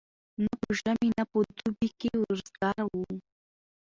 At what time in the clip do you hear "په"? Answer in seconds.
0.61-0.69, 1.31-1.37